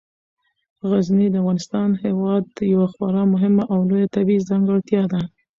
غزني 0.89 1.27
د 1.31 1.35
افغانستان 1.41 1.89
هیواد 2.03 2.43
یوه 2.73 2.87
خورا 2.93 3.23
مهمه 3.33 3.63
او 3.73 3.79
لویه 3.89 4.07
طبیعي 4.15 4.47
ځانګړتیا 4.49 5.03
ده. 5.11 5.21